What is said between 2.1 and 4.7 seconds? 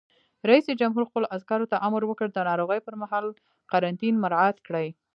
د ناروغۍ پر مهال قرنطین مراعات